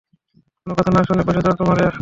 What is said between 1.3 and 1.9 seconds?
চড় মারে।